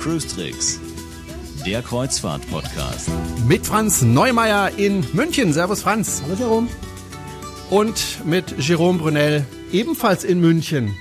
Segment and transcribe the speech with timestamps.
[0.00, 0.80] Cruise Tricks,
[1.64, 3.10] der Kreuzfahrt-Podcast.
[3.46, 5.52] Mit Franz Neumeier in München.
[5.52, 6.20] Servus Franz.
[6.24, 6.68] Hallo Jerome.
[7.70, 10.96] Und mit Jerome Brunel ebenfalls in München.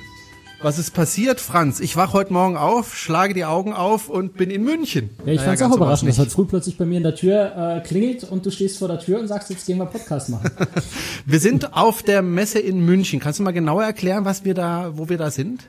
[0.63, 1.79] Was ist passiert, Franz?
[1.79, 5.09] Ich wach heute Morgen auf, schlage die Augen auf und bin in München.
[5.25, 7.77] Ja, ich Naja, fand's auch überraschend, dass heute früh plötzlich bei mir in der Tür
[7.77, 10.51] äh, klingelt und du stehst vor der Tür und sagst, jetzt gehen wir Podcast machen.
[11.25, 13.19] Wir sind auf der Messe in München.
[13.19, 15.65] Kannst du mal genauer erklären, was wir da, wo wir da sind?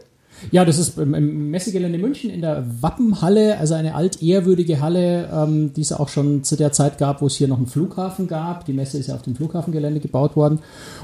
[0.51, 5.81] Ja, das ist im, Messegelände München in der Wappenhalle, also eine altehrwürdige Halle, ähm, die
[5.81, 8.65] es auch schon zu der Zeit gab, wo es hier noch einen Flughafen gab.
[8.65, 10.61] Die Messe ist ja auf dem Flughafengelände gebaut worden.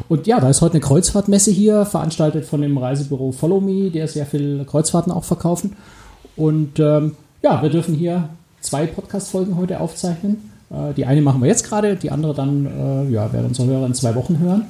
[0.09, 4.09] Und ja, da ist heute eine Kreuzfahrtmesse hier, veranstaltet von dem Reisebüro Follow Me, der
[4.09, 5.77] sehr viel Kreuzfahrten auch verkaufen.
[6.37, 8.29] Und ähm, ja, wir dürfen hier
[8.60, 10.51] zwei Podcast-Folgen heute aufzeichnen.
[10.70, 13.87] Äh, die eine machen wir jetzt gerade, die andere dann, äh, ja, werden unsere Hörer
[13.87, 14.66] in zwei Wochen hören.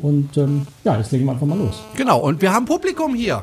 [0.00, 1.82] Und ähm, ja, jetzt legen wir einfach mal los.
[1.96, 3.42] Genau, und wir haben Publikum hier.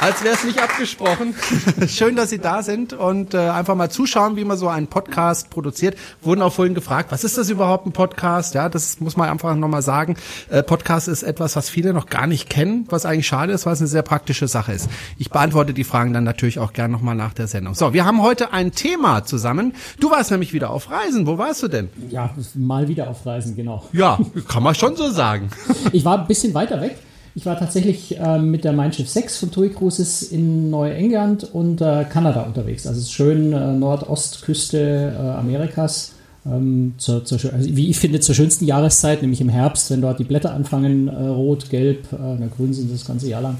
[0.00, 1.34] Als wäre es nicht abgesprochen.
[1.86, 5.50] Schön, dass Sie da sind und äh, einfach mal zuschauen, wie man so einen Podcast
[5.50, 5.94] produziert.
[6.22, 8.54] Wurden auch vorhin gefragt, was ist das überhaupt ein Podcast?
[8.54, 10.16] Ja, das muss man einfach nochmal sagen.
[10.48, 13.74] Äh, Podcast ist etwas, was viele noch gar nicht kennen, was eigentlich schade ist, weil
[13.74, 14.88] es eine sehr praktische Sache ist.
[15.18, 17.74] Ich beantworte die Fragen dann natürlich auch gern nochmal nach der Sendung.
[17.74, 19.74] So, wir haben heute ein Thema zusammen.
[20.00, 21.26] Du warst nämlich wieder auf Reisen.
[21.26, 21.90] Wo warst du denn?
[22.08, 23.84] Ja, mal wieder auf Reisen, genau.
[23.92, 25.50] Ja, kann man schon so sagen.
[25.92, 26.96] Ich war ein bisschen weiter weg.
[27.34, 31.80] Ich war tatsächlich äh, mit der Mein Schiff 6 von TUI Cruises in Neuengland und
[31.80, 32.86] äh, Kanada unterwegs.
[32.86, 36.12] Also schön äh, Nordostküste äh, Amerikas.
[36.44, 40.18] Ähm, zur, zur, also wie ich finde, zur schönsten Jahreszeit, nämlich im Herbst, wenn dort
[40.18, 43.58] die Blätter anfangen, äh, rot, gelb, äh, grün sind das ganze Jahr lang,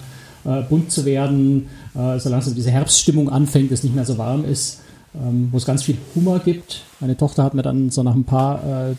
[0.71, 4.81] bunt zu werden, so langsam diese Herbststimmung anfängt, es nicht mehr so warm ist,
[5.15, 6.81] ähm, wo es ganz viel Hummer gibt.
[6.99, 8.95] Meine Tochter hat mir dann so nach ein paar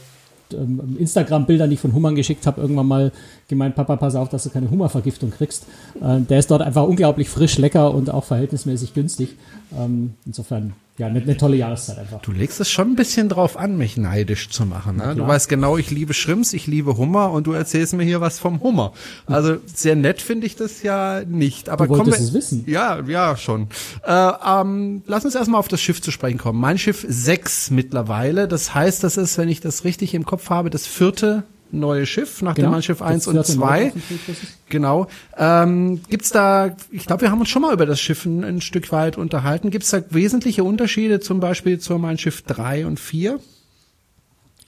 [0.53, 3.11] ähm, Instagram-Bildern, die ich von Hummern geschickt habe, irgendwann mal
[3.47, 5.65] gemeint, Papa, pass auf, dass du keine Hummervergiftung kriegst.
[6.01, 9.35] Äh, der ist dort einfach unglaublich frisch, lecker und auch verhältnismäßig günstig.
[9.77, 12.21] Ähm, insofern, ja, eine, eine tolle Jahreszeit einfach.
[12.21, 14.97] Du legst es schon ein bisschen drauf an, mich neidisch zu machen.
[14.97, 15.15] Ne?
[15.15, 18.39] Du weißt genau, ich liebe Shrimps, ich liebe Hummer und du erzählst mir hier was
[18.39, 18.93] vom Hummer.
[19.25, 21.69] Also sehr nett finde ich das ja nicht.
[21.69, 22.63] Aber Du wolltest wir, es wissen.
[22.67, 23.67] Ja, ja, schon.
[24.05, 26.59] Äh, ähm, lass uns erstmal auf das Schiff zu sprechen kommen.
[26.59, 28.47] Mein Schiff 6 mittlerweile.
[28.47, 32.41] Das heißt, das ist, wenn ich das richtig im Kopf habe, das vierte neue Schiff
[32.41, 33.83] nach dem Mein Schiff 1 Das und vierte 2.
[33.83, 34.47] Nord- und Cruises.
[34.69, 35.07] Genau.
[35.37, 38.61] Ähm, gibt's da, ich glaube, wir haben uns schon mal über das Schiff ein, ein
[38.61, 39.69] Stück weit unterhalten.
[39.69, 43.39] Gibt's da wesentliche Unterschiede zum Beispiel zu Mein Schiff 3 und 4?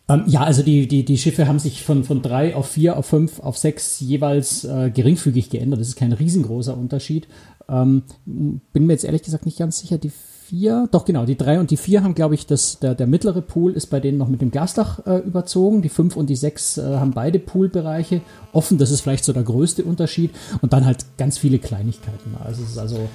[0.10, 3.06] Ähm, ja, also die, die, die Schiffe haben sich von, von drei auf vier, auf
[3.06, 5.80] fünf, auf sechs jeweils äh, geringfügig geändert.
[5.80, 7.28] Das ist kein riesengroßer Unterschied.
[7.70, 9.98] Ähm, bin mir jetzt ehrlich gesagt nicht ganz sicher.
[9.98, 10.12] Die
[10.54, 13.42] vier, doch genau, die drei und die vier haben, glaube ich, das, der, der mittlere
[13.42, 15.82] Pool ist bei denen noch mit dem Glasdach äh, überzogen.
[15.82, 18.22] Die fünf und die sechs äh, haben beide Poolbereiche
[18.52, 18.78] offen.
[18.78, 20.30] Das ist vielleicht so der größte Unterschied.
[20.62, 22.36] Und dann halt ganz viele Kleinigkeiten.
[22.44, 23.10] Also es ist also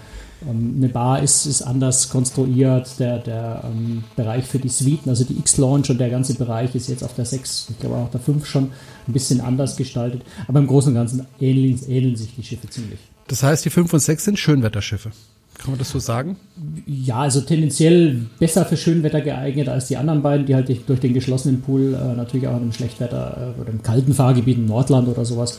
[0.48, 5.22] ähm, eine Bar ist, ist anders konstruiert, der, der ähm, Bereich für die Suiten, also
[5.22, 8.10] die X-Launch und der ganze Bereich ist jetzt auf der 6, ich glaube auch auf
[8.10, 8.72] der 5 schon
[9.06, 10.22] ein bisschen anders gestaltet.
[10.48, 12.98] Aber im Großen und Ganzen ähneln, ähneln sich die Schiffe ziemlich.
[13.28, 15.12] Das heißt, die 5 und 6 sind Schönwetterschiffe.
[15.58, 16.36] Kann man das so sagen?
[16.86, 21.14] Ja, also tendenziell besser für Schönwetter geeignet als die anderen beiden, die halt durch den
[21.14, 25.08] geschlossenen Pool äh, natürlich auch in einem Schlechtwetter äh, oder im kalten Fahrgebiet, im Nordland
[25.08, 25.58] oder sowas,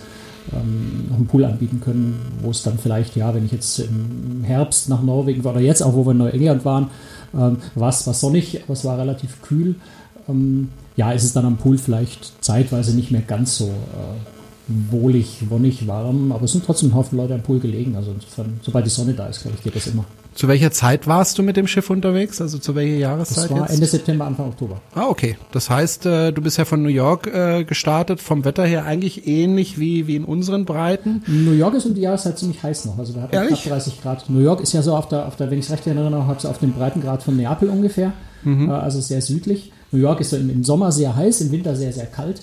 [0.54, 4.44] ähm, noch einen Pool anbieten können, wo es dann vielleicht, ja, wenn ich jetzt im
[4.44, 6.90] Herbst nach Norwegen war oder jetzt auch, wo wir in Neuengland waren,
[7.34, 9.76] ähm, war es war sonnig, aber es war relativ kühl.
[10.30, 14.39] Ähm, ja, ist es dann am Pool vielleicht zeitweise nicht mehr ganz so äh,
[14.90, 17.96] wohlig, wonnig, warm, aber es sind trotzdem ein Haufen Leute am Pool gelegen.
[17.96, 20.06] Also insofern, sobald die Sonne da ist, glaube ich, geht das immer.
[20.36, 22.40] Zu welcher Zeit warst du mit dem Schiff unterwegs?
[22.40, 23.74] Also zu welcher Das Jahreszeit war jetzt?
[23.74, 24.80] Ende September, Anfang Oktober.
[24.94, 25.38] Ah, okay.
[25.52, 29.28] Das heißt, äh, du bist ja von New York äh, gestartet, vom Wetter her eigentlich
[29.28, 31.24] ähnlich wie, wie in unseren Breiten.
[31.28, 32.98] New York ist um die Jahreszeit ziemlich heiß noch.
[33.00, 34.30] Also wir hatten knapp 30 Grad.
[34.30, 36.40] New York ist ja so auf der, auf der wenn ich es recht erinnere, noch,
[36.40, 38.14] so auf dem Breitengrad von Neapel ungefähr.
[38.46, 39.72] Äh, also sehr südlich.
[39.92, 42.42] New York ist so im, im Sommer sehr heiß, im Winter sehr, sehr kalt.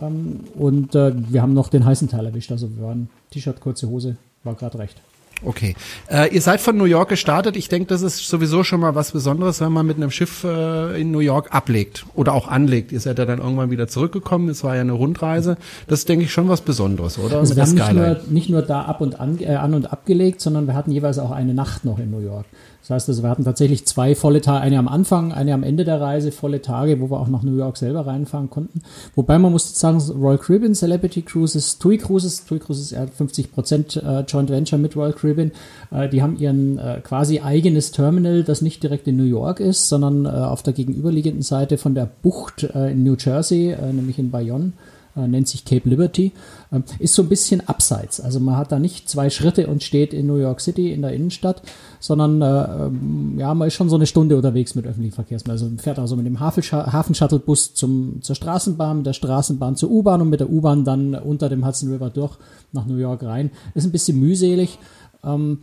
[0.00, 2.50] Ähm, und äh, wir haben noch den heißen Teil erwischt.
[2.52, 5.00] Also wir waren T-Shirt, kurze Hose, war gerade recht.
[5.42, 5.74] Okay.
[6.10, 7.56] Äh, ihr seid von New York gestartet.
[7.56, 11.00] Ich denke, das ist sowieso schon mal was Besonderes, wenn man mit einem Schiff äh,
[11.00, 12.92] in New York ablegt oder auch anlegt.
[12.92, 14.48] Ihr seid ja dann irgendwann wieder zurückgekommen.
[14.48, 15.56] Es war ja eine Rundreise.
[15.86, 17.38] Das ist, denke ich, schon was Besonderes, oder?
[17.38, 20.40] Also wir haben nicht nur, nicht nur da ab und an, äh, an und abgelegt,
[20.40, 22.46] sondern wir hatten jeweils auch eine Nacht noch in New York.
[22.84, 25.84] Das heißt, also wir hatten tatsächlich zwei volle Tage, eine am Anfang, eine am Ende
[25.84, 28.82] der Reise, volle Tage, wo wir auch nach New York selber reinfahren konnten.
[29.14, 33.52] Wobei man muss sagen, Royal Caribbean, Celebrity Cruises, TUI Cruises, TUI Cruises er hat 50
[33.52, 35.50] Prozent äh, Joint Venture mit Royal Caribbean.
[35.90, 39.88] Äh, die haben ihren äh, quasi eigenes Terminal, das nicht direkt in New York ist,
[39.88, 44.72] sondern auf der gegenüberliegenden Seite von der Bucht in New Jersey, nämlich in Bayonne
[45.16, 46.32] nennt sich Cape Liberty,
[46.70, 48.20] äh, ist so ein bisschen abseits.
[48.20, 51.12] Also man hat da nicht zwei Schritte und steht in New York City in der
[51.12, 51.62] Innenstadt,
[52.00, 55.54] sondern äh, ähm, ja, man ist schon so eine Stunde unterwegs mit öffentlichen Verkehrsmitteln.
[55.54, 60.20] Also man fährt also mit dem Hafenshuttlebus zum, zur Straßenbahn, mit der Straßenbahn zur U-Bahn
[60.20, 62.36] und mit der U-Bahn dann unter dem Hudson River durch
[62.72, 63.50] nach New York rein.
[63.74, 64.78] Ist ein bisschen mühselig.
[65.24, 65.58] Ähm,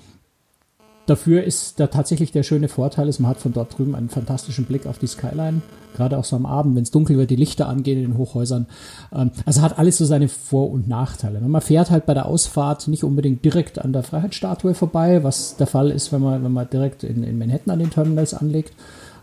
[1.07, 4.65] Dafür ist da tatsächlich der schöne Vorteil, ist, man hat von dort drüben einen fantastischen
[4.65, 5.61] Blick auf die Skyline.
[5.95, 8.67] Gerade auch so am Abend, wenn es dunkel wird, die Lichter angehen in den Hochhäusern.
[9.13, 11.41] Ähm, also hat alles so seine Vor- und Nachteile.
[11.41, 15.67] Man fährt halt bei der Ausfahrt nicht unbedingt direkt an der Freiheitsstatue vorbei, was der
[15.67, 18.73] Fall ist, wenn man, wenn man direkt in, in Manhattan an den Terminals anlegt.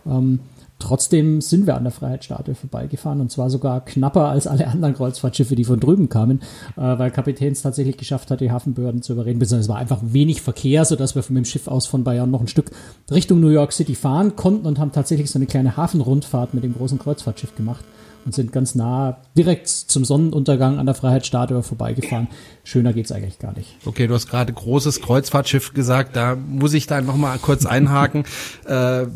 [0.07, 0.41] Ähm,
[0.79, 5.57] Trotzdem sind wir an der Freiheitsstatue vorbeigefahren und zwar sogar knapper als alle anderen Kreuzfahrtschiffe,
[5.57, 6.41] die von drüben kamen,
[6.77, 9.41] äh, weil Kapitän es tatsächlich geschafft hat, die Hafenbehörden zu überreden.
[9.41, 12.41] Beziehungsweise es war einfach wenig Verkehr, sodass wir von dem Schiff aus von Bayern noch
[12.41, 12.71] ein Stück
[13.11, 16.75] Richtung New York City fahren konnten und haben tatsächlich so eine kleine Hafenrundfahrt mit dem
[16.75, 17.85] großen Kreuzfahrtschiff gemacht
[18.25, 22.29] und sind ganz nah direkt zum Sonnenuntergang an der Freiheitsstatue vorbeigefahren.
[22.63, 23.77] Schöner geht's eigentlich gar nicht.
[23.85, 28.25] Okay, du hast gerade großes Kreuzfahrtschiff gesagt, da muss ich da noch mal kurz einhaken.
[28.67, 29.07] äh,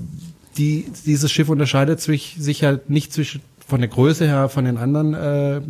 [0.56, 4.76] die, dieses Schiff unterscheidet sich, sich halt nicht zwischen, von der Größe her von den
[4.76, 5.60] anderen äh,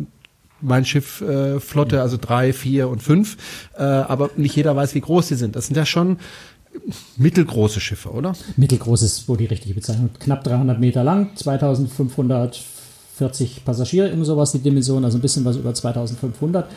[0.63, 3.37] mein Schiff äh, Flotte, also drei, vier und fünf,
[3.77, 5.55] äh, aber nicht jeder weiß, wie groß sie sind.
[5.55, 6.17] Das sind ja schon
[7.17, 8.33] mittelgroße Schiffe, oder?
[8.57, 10.09] Mittelgroß ist wohl die richtige Bezeichnung.
[10.19, 15.73] Knapp 300 Meter lang, 2540 Passagiere, irgend sowas die Dimension, also ein bisschen was über
[15.73, 16.71] 2500.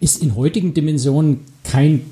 [0.00, 2.02] Ist in heutigen Dimensionen kein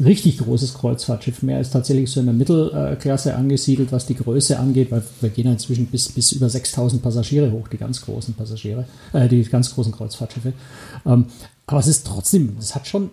[0.00, 4.90] richtig großes Kreuzfahrtschiff mehr, ist tatsächlich so in der Mittelklasse angesiedelt, was die Größe angeht,
[4.90, 9.28] weil wir gehen inzwischen bis, bis über 6000 Passagiere hoch, die ganz großen Passagiere, äh,
[9.28, 10.52] die ganz großen Kreuzfahrtschiffe.
[11.04, 11.26] Ähm,
[11.66, 13.10] aber es ist trotzdem, es hat schon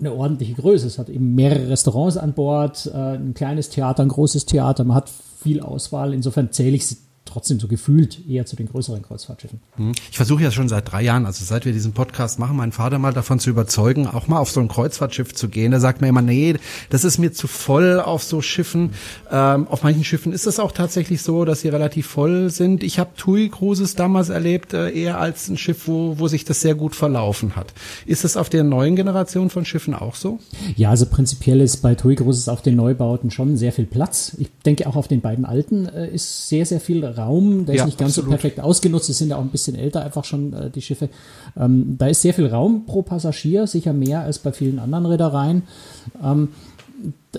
[0.00, 0.86] eine ordentliche Größe.
[0.86, 4.96] Es hat eben mehrere Restaurants an Bord, äh, ein kleines Theater, ein großes Theater, man
[4.96, 5.10] hat
[5.40, 6.14] viel Auswahl.
[6.14, 6.96] Insofern zähle ich sie
[7.34, 9.60] trotzdem so gefühlt eher zu den größeren Kreuzfahrtschiffen.
[9.76, 9.92] Hm.
[10.08, 13.00] Ich versuche ja schon seit drei Jahren, also seit wir diesen Podcast machen, meinen Vater
[13.00, 15.72] mal davon zu überzeugen, auch mal auf so ein Kreuzfahrtschiff zu gehen.
[15.72, 16.54] Er sagt mir immer, nee,
[16.90, 18.90] das ist mir zu voll auf so Schiffen.
[19.32, 22.84] Ähm, auf manchen Schiffen ist es auch tatsächlich so, dass sie relativ voll sind.
[22.84, 26.60] Ich habe TUI Cruises damals erlebt, äh, eher als ein Schiff, wo, wo sich das
[26.60, 27.74] sehr gut verlaufen hat.
[28.06, 30.38] Ist das auf der neuen Generation von Schiffen auch so?
[30.76, 34.36] Ja, also prinzipiell ist bei TUI Cruises auf den Neubauten schon sehr viel Platz.
[34.38, 37.23] Ich denke auch auf den beiden alten äh, ist sehr, sehr viel Raum,
[37.66, 38.30] der ja, ist nicht ganz absolut.
[38.30, 39.10] so perfekt ausgenutzt.
[39.10, 41.08] Es sind ja auch ein bisschen älter einfach schon äh, die Schiffe.
[41.56, 45.62] Ähm, da ist sehr viel Raum pro Passagier, sicher mehr als bei vielen anderen Reedereien.
[46.22, 46.48] Ähm,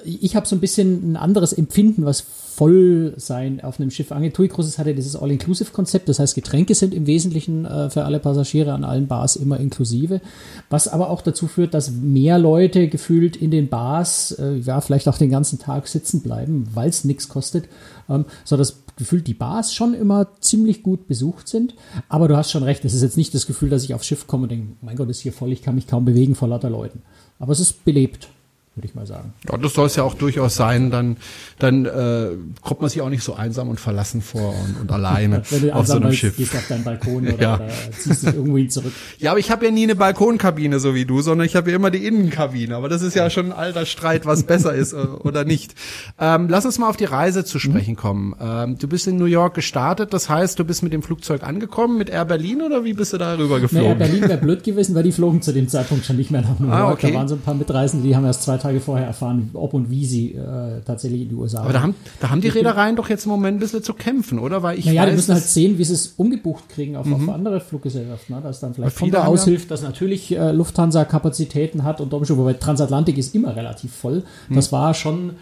[0.04, 4.34] ich habe so ein bisschen ein anderes Empfinden, was Vollsein auf einem Schiff angeht.
[4.34, 8.74] TUI Cruises hatte dieses All-Inclusive-Konzept, das heißt, Getränke sind im Wesentlichen äh, für alle Passagiere
[8.74, 10.22] an allen Bars immer inklusive,
[10.70, 15.10] was aber auch dazu führt, dass mehr Leute gefühlt in den Bars, äh, ja, vielleicht
[15.10, 17.66] auch den ganzen Tag sitzen bleiben, weil es nichts kostet,
[18.10, 21.76] ähm, so dass gefühlt die Bars schon immer ziemlich gut besucht sind.
[22.10, 24.28] Aber du hast schon recht, es ist jetzt nicht das Gefühl, dass ich aufs Schiff
[24.28, 26.70] komme und denke, mein Gott, ist hier voll, ich kann mich kaum bewegen vor lauter
[26.70, 27.02] Leuten.
[27.40, 28.30] Aber es ist belebt
[28.76, 29.34] würde ich mal sagen.
[29.50, 30.92] Ja, das soll es ja auch durchaus sein.
[30.92, 31.16] Dann,
[31.60, 32.32] dann äh,
[32.62, 35.96] kommt man sich auch nicht so einsam und verlassen vor und, und alleine auf so
[35.96, 36.36] einem Schiff.
[36.36, 37.56] Gehst auf deinen Balkon oder, ja.
[37.56, 38.92] oder ziehst dich irgendwo hin zurück.
[39.18, 41.78] Ja, aber ich habe ja nie eine Balkonkabine so wie du, sondern ich habe ja
[41.78, 42.76] immer die Innenkabine.
[42.76, 45.74] Aber das ist ja schon ein alter Streit, was besser ist äh, oder nicht.
[46.20, 48.36] Ähm, lass uns mal auf die Reise zu sprechen kommen.
[48.42, 51.98] Ähm, du bist in New York gestartet, das heißt, du bist mit dem Flugzeug angekommen,
[51.98, 53.88] mit Air Berlin oder wie bist du da rüber geflogen?
[53.88, 56.42] Nee, Air Berlin wäre blöd gewesen, weil die flogen zu dem Zeitpunkt schon nicht mehr
[56.42, 56.90] nach New ah, York.
[56.90, 57.12] Ah, okay.
[57.12, 59.90] Da waren so ein paar Mitreisende, die haben erst zwei Tage vorher erfahren, ob und
[59.90, 63.10] wie sie äh, tatsächlich in die USA Aber da haben, da haben die Reedereien doch
[63.10, 64.64] jetzt im Moment ein bisschen zu kämpfen, oder?
[64.64, 67.14] Weil ich naja, weiß, die müssen halt sehen, wie sie es umgebucht kriegen auf, mhm.
[67.14, 68.36] auf andere Fluggesellschaften.
[68.36, 68.42] Ne?
[68.42, 73.18] Dass dann vielleicht Honda aushilft, dass natürlich äh, Lufthansa Kapazitäten hat und Domschub, wobei Transatlantik
[73.18, 74.24] ist immer relativ voll.
[74.50, 74.56] Mhm.
[74.56, 75.34] Das war schon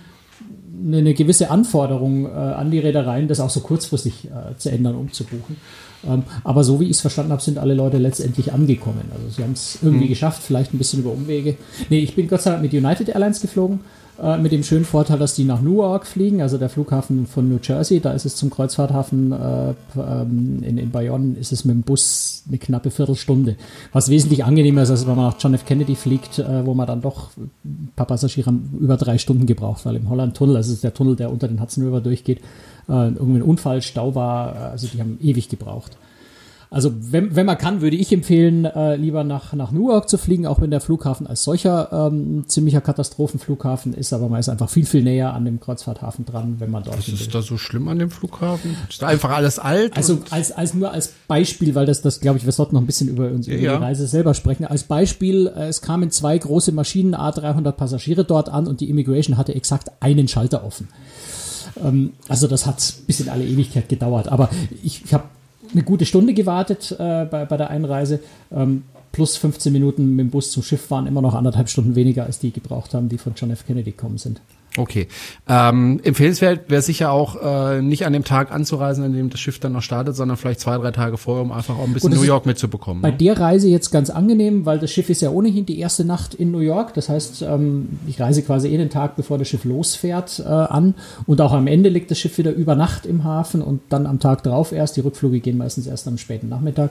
[0.85, 4.95] eine, eine gewisse Anforderung äh, an die Reedereien, das auch so kurzfristig äh, zu ändern,
[4.95, 5.57] umzubuchen.
[6.07, 9.03] Ähm, aber so wie ich es verstanden habe, sind alle Leute letztendlich angekommen.
[9.13, 10.09] Also sie haben es irgendwie mhm.
[10.09, 11.55] geschafft, vielleicht ein bisschen über Umwege.
[11.89, 13.79] Nee, ich bin Gott sei Dank mit United Airlines geflogen.
[14.21, 17.57] Äh, mit dem schönen Vorteil, dass die nach Newark fliegen, also der Flughafen von New
[17.61, 17.99] Jersey.
[17.99, 22.43] Da ist es zum Kreuzfahrthafen äh, ähm, in, in Bayonne, ist es mit dem Bus
[22.47, 23.55] eine knappe Viertelstunde.
[23.91, 25.65] Was wesentlich angenehmer ist, als wenn man nach John F.
[25.65, 27.31] Kennedy fliegt, äh, wo man dann doch
[27.65, 31.31] ein paar Passagiere über drei Stunden gebraucht, weil im Holland-Tunnel, also ist der Tunnel, der
[31.31, 32.39] unter den Hudson River durchgeht,
[32.87, 35.97] äh, irgendwie ein Unfall, Stau war, äh, also die haben ewig gebraucht.
[36.73, 40.47] Also wenn, wenn man kann, würde ich empfehlen, äh, lieber nach, nach Newark zu fliegen,
[40.47, 44.71] auch wenn der Flughafen als solcher ähm, ein ziemlicher Katastrophenflughafen ist, aber man ist einfach
[44.71, 47.87] viel, viel näher an dem Kreuzfahrthafen dran, wenn man dort Was ist da so schlimm
[47.89, 48.75] an dem Flughafen?
[48.89, 49.95] Ist da einfach alles alt?
[49.95, 52.87] Also als, als nur als Beispiel, weil das, das glaube ich, wir sollten noch ein
[52.87, 53.77] bisschen über unsere ja.
[53.77, 54.65] Reise selber sprechen.
[54.65, 59.37] Als Beispiel, äh, es kamen zwei große Maschinen, A300 Passagiere dort an und die Immigration
[59.37, 60.87] hatte exakt einen Schalter offen.
[61.81, 64.27] Ähm, also das hat bis in alle Ewigkeit gedauert.
[64.27, 64.49] Aber
[64.83, 65.25] ich, ich habe
[65.71, 68.19] eine gute Stunde gewartet äh, bei, bei der Einreise.
[68.51, 72.25] Ähm, plus 15 Minuten mit dem Bus zum Schiff waren immer noch anderthalb Stunden weniger,
[72.25, 73.65] als die gebraucht haben, die von John F.
[73.65, 74.41] Kennedy gekommen sind.
[74.75, 75.07] Okay.
[75.47, 79.59] Ähm, empfehlenswert wäre sicher auch, äh, nicht an dem Tag anzureisen, an dem das Schiff
[79.59, 82.23] dann noch startet, sondern vielleicht zwei, drei Tage vorher, um einfach auch ein bisschen New
[82.23, 83.01] York mitzubekommen.
[83.01, 83.17] Bei ne?
[83.17, 86.51] der Reise jetzt ganz angenehm, weil das Schiff ist ja ohnehin die erste Nacht in
[86.51, 86.95] New York.
[86.95, 90.95] Das heißt, ähm, ich reise quasi eh den Tag, bevor das Schiff losfährt, äh, an.
[91.27, 94.19] Und auch am Ende liegt das Schiff wieder über Nacht im Hafen und dann am
[94.19, 94.97] Tag drauf erst.
[94.97, 96.89] Die Rückflüge gehen meistens erst am späten Nachmittag.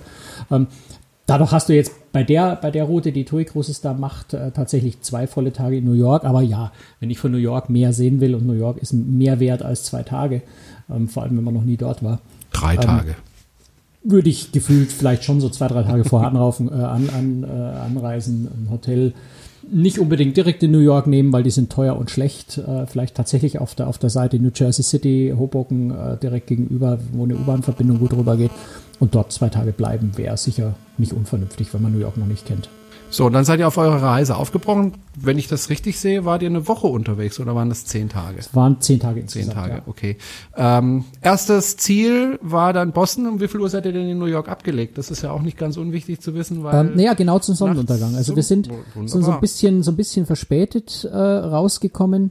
[0.50, 0.68] Ähm,
[1.26, 4.50] Dadurch hast du jetzt bei der, bei der Route, die TUI Cruises da macht, äh,
[4.50, 6.24] tatsächlich zwei volle Tage in New York.
[6.24, 9.38] Aber ja, wenn ich von New York mehr sehen will und New York ist mehr
[9.38, 10.42] wert als zwei Tage,
[10.90, 12.20] ähm, vor allem wenn man noch nie dort war.
[12.52, 13.14] Drei ähm, Tage.
[14.02, 17.46] Würde ich gefühlt vielleicht schon so zwei, drei Tage vorher anraufen, äh, an, an, äh,
[17.46, 19.14] anreisen, ein Hotel
[19.70, 22.58] nicht unbedingt direkt in New York nehmen, weil die sind teuer und schlecht.
[22.58, 26.98] Äh, vielleicht tatsächlich auf der, auf der Seite New Jersey City, Hoboken äh, direkt gegenüber,
[27.12, 28.50] wo eine U-Bahn-Verbindung gut rübergeht
[29.02, 32.46] und dort zwei Tage bleiben, wäre sicher nicht unvernünftig, wenn man New York noch nicht
[32.46, 32.68] kennt.
[33.10, 34.92] So, dann seid ihr auf eurer Reise aufgebrochen.
[35.20, 38.38] Wenn ich das richtig sehe, wart ihr eine Woche unterwegs oder waren das zehn Tage?
[38.38, 39.54] Es waren zehn Tage insgesamt.
[39.54, 39.82] Zehn Tage, ja.
[39.86, 40.18] okay.
[40.56, 43.26] Ähm, erstes Ziel war dann Boston.
[43.26, 44.96] Um wie viel Uhr seid ihr denn in New York abgelegt?
[44.96, 46.86] Das ist ja auch nicht ganz unwichtig zu wissen, weil.
[46.86, 48.14] Ähm, naja, genau zum Sonnenuntergang.
[48.14, 52.30] Also wir sind, sind so ein bisschen, so ein bisschen verspätet äh, rausgekommen.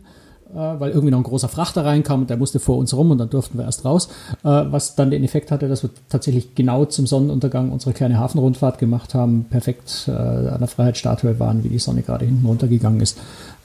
[0.53, 3.17] Äh, weil irgendwie noch ein großer Frachter reinkam und der musste vor uns rum und
[3.19, 4.09] dann durften wir erst raus,
[4.43, 8.77] äh, was dann den Effekt hatte, dass wir tatsächlich genau zum Sonnenuntergang unsere kleine Hafenrundfahrt
[8.77, 13.17] gemacht haben, perfekt äh, an der Freiheitsstatue waren, wie die Sonne gerade hinten runtergegangen ist.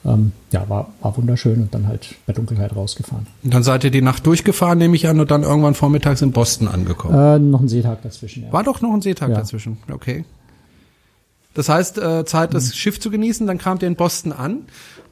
[0.05, 3.27] Ähm, ja, war, war wunderschön und dann halt bei Dunkelheit rausgefahren.
[3.43, 6.31] Und dann seid ihr die Nacht durchgefahren, nehme ich an, und dann irgendwann vormittags in
[6.31, 7.15] Boston angekommen.
[7.15, 8.53] Äh, noch ein Seetag dazwischen, ja.
[8.53, 9.35] War doch noch ein Seetag ja.
[9.35, 10.23] dazwischen, okay.
[11.53, 12.73] Das heißt, äh, Zeit, das mhm.
[12.73, 14.61] Schiff zu genießen, dann kamt ihr in Boston an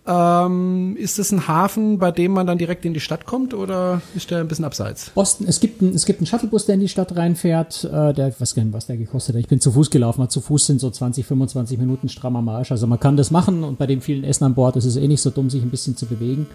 [0.07, 4.01] ähm, ist es ein Hafen, bei dem man dann direkt in die Stadt kommt oder
[4.15, 5.09] ist der ein bisschen abseits?
[5.11, 7.83] Boston, es gibt, ein, es gibt einen Shuttlebus, der in die Stadt reinfährt.
[7.85, 9.39] Äh, der, ich weiß gar nicht, was der gekostet hat.
[9.39, 10.21] Ich bin zu Fuß gelaufen.
[10.21, 12.71] Mal zu Fuß sind so 20, 25 Minuten strammer Marsch.
[12.71, 15.07] Also man kann das machen und bei dem vielen Essen an Bord ist es eh
[15.07, 16.47] nicht so dumm, sich ein bisschen zu bewegen.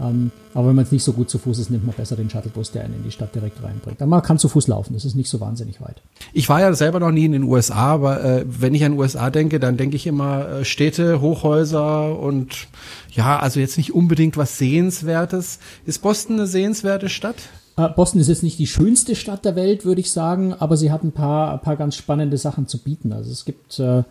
[0.00, 2.30] Ähm, aber wenn man es nicht so gut zu Fuß ist, nimmt man besser den
[2.30, 4.00] Shuttlebus, der einen in die Stadt direkt reinbringt.
[4.00, 6.02] Aber man kann zu Fuß laufen, das ist nicht so wahnsinnig weit.
[6.32, 9.30] Ich war ja selber noch nie in den USA, aber äh, wenn ich an USA
[9.30, 12.68] denke, dann denke ich immer äh, Städte, Hochhäuser und
[13.10, 15.58] ja, also jetzt nicht unbedingt was Sehenswertes.
[15.84, 17.36] Ist Boston eine sehenswerte Stadt?
[17.76, 20.90] Äh, Boston ist jetzt nicht die schönste Stadt der Welt, würde ich sagen, aber sie
[20.90, 23.12] hat ein paar, ein paar ganz spannende Sachen zu bieten.
[23.12, 24.02] Also es gibt äh,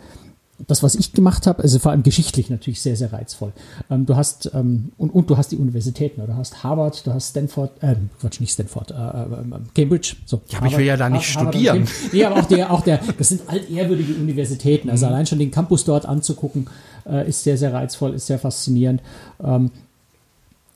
[0.67, 3.51] das, was ich gemacht habe, also vor allem geschichtlich natürlich sehr, sehr reizvoll.
[3.89, 7.31] Ähm, du hast ähm, und, und du hast die Universitäten, du hast Harvard, du hast
[7.31, 10.15] Stanford, äh, Quatsch, nicht Stanford, äh, äh, Cambridge.
[10.25, 11.87] So, ja, aber ich will ja da nicht Harvard studieren.
[12.11, 14.89] Nee, aber auch der, auch der, das sind altehrwürdige Universitäten.
[14.89, 15.13] Also mhm.
[15.13, 16.69] allein schon den Campus dort anzugucken,
[17.05, 19.01] äh, ist sehr, sehr reizvoll, ist sehr faszinierend.
[19.43, 19.71] Ähm,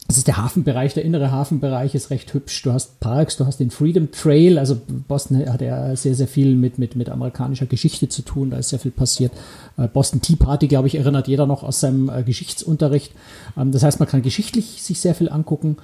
[0.10, 2.64] das ist der Hafenbereich, der innere Hafenbereich ist recht hübsch.
[2.64, 4.58] Du hast Parks, du hast den Freedom Trail.
[4.58, 4.76] Also
[5.08, 8.50] Boston hat ja sehr, sehr viel mit, mit, mit amerikanischer Geschichte zu tun.
[8.50, 9.32] Da ist sehr viel passiert.
[9.78, 13.14] Äh, Boston Tea Party, glaube ich, erinnert jeder noch aus seinem äh, Geschichtsunterricht.
[13.56, 15.78] Ähm, das heißt, man kann geschichtlich sich sehr viel angucken.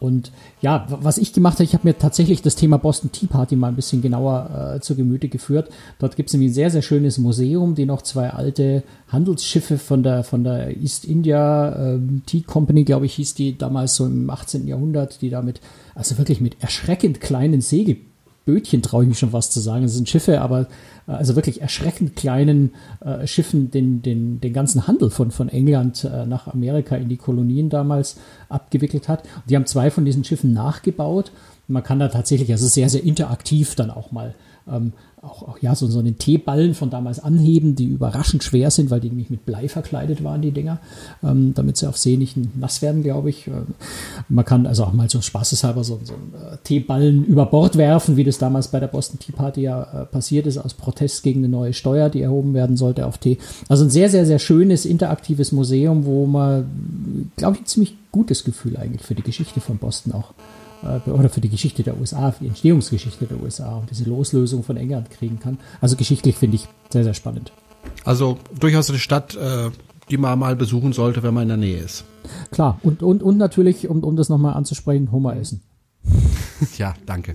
[0.00, 3.26] Ähm, und ja, was ich gemacht habe, ich habe mir tatsächlich das Thema Boston Tea
[3.26, 5.70] Party mal ein bisschen genauer äh, zu Gemüte geführt.
[5.98, 10.02] Dort gibt es nämlich ein sehr, sehr schönes Museum, die noch zwei alte Handelsschiffe von
[10.02, 14.30] der, von der East India äh, Tea Company, glaube ich, hieß die damals so im
[14.30, 14.66] 18.
[14.66, 15.60] Jahrhundert, die damit,
[15.94, 17.60] also wirklich mit erschreckend kleinen
[18.46, 19.82] Segelbötchen, traue ich mich schon was zu sagen.
[19.82, 20.68] Das sind Schiffe, aber
[21.06, 26.04] äh, also wirklich erschreckend kleinen äh, Schiffen den, den, den ganzen Handel von, von England
[26.04, 28.16] äh, nach Amerika in die Kolonien damals
[28.48, 29.22] abgewickelt hat.
[29.22, 31.32] Und die haben zwei von diesen Schiffen nachgebaut.
[31.68, 34.34] man kann da tatsächlich, also sehr, sehr interaktiv dann auch mal
[34.70, 34.92] ähm,
[35.22, 39.00] auch, auch ja, so, so einen Teeballen von damals anheben, die überraschend schwer sind, weil
[39.00, 40.78] die nämlich mit Blei verkleidet waren, die Dinger,
[41.22, 43.46] ähm, damit sie auf See nicht nass werden, glaube ich.
[43.46, 43.74] Ähm,
[44.28, 48.16] man kann also auch mal so spaßeshalber so, so einen äh, Teeballen über Bord werfen,
[48.16, 51.40] wie das damals bei der Boston Tea Party ja äh, passiert ist, aus Protest gegen
[51.40, 53.38] eine neue Steuer, die erhoben werden sollte auf Tee.
[53.68, 58.44] Also ein sehr, sehr, sehr schönes, interaktives Museum, wo man, glaube ich, ein ziemlich gutes
[58.44, 60.32] Gefühl eigentlich für die Geschichte von Boston auch
[61.06, 64.76] oder für die Geschichte der USA, für die Entstehungsgeschichte der USA und diese Loslösung von
[64.76, 65.58] England kriegen kann.
[65.80, 67.52] Also geschichtlich finde ich sehr, sehr spannend.
[68.04, 69.70] Also durchaus eine Stadt, äh,
[70.10, 72.04] die man mal besuchen sollte, wenn man in der Nähe ist.
[72.50, 75.62] Klar, und, und, und natürlich, um, um das nochmal anzusprechen, Hummer essen.
[76.78, 77.34] Ja, danke.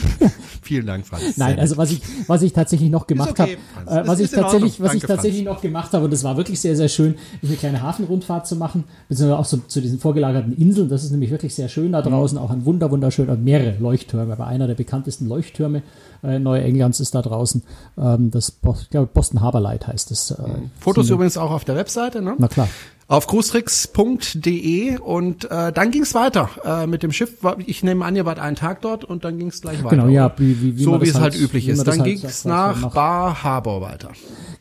[0.62, 1.36] Vielen Dank, Franz.
[1.36, 4.80] Nein, also was ich, was ich tatsächlich noch gemacht okay, habe, äh, was ich tatsächlich,
[4.80, 7.56] was ich tatsächlich noch gemacht habe, und das war wirklich sehr, sehr schön, ist eine
[7.56, 10.88] kleine Hafenrundfahrt zu machen, beziehungsweise auch so zu diesen vorgelagerten Inseln.
[10.88, 12.10] Das ist nämlich wirklich sehr schön da mhm.
[12.10, 15.82] draußen, auch ein wunder, wunderschöner, mehrere Leuchttürme, aber einer der bekanntesten Leuchttürme
[16.22, 17.62] äh, Neuenglands ist da draußen.
[17.98, 20.30] Ähm, das, ich glaube, Boston Harbor Light heißt es.
[20.30, 20.36] Äh,
[20.80, 22.34] Fotos übrigens auch auf der Webseite, ne?
[22.38, 22.68] Na klar
[23.06, 27.38] auf cruistricks.de und äh, dann ging es weiter äh, mit dem Schiff.
[27.66, 29.96] Ich nehme an, ihr wart einen Tag dort und dann ging es gleich weiter.
[29.96, 31.86] Genau, ja, wie, wie, wie so wie es halt, halt üblich ist.
[31.86, 34.10] Dann halt ging es nach Bar Harbor weiter.